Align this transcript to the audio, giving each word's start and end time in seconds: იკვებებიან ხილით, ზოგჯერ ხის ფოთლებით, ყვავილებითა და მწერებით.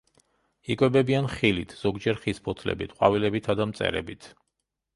იკვებებიან 0.75 1.27
ხილით, 1.33 1.75
ზოგჯერ 1.83 2.19
ხის 2.25 2.43
ფოთლებით, 2.49 2.99
ყვავილებითა 2.99 3.59
და 3.63 3.71
მწერებით. 3.73 4.31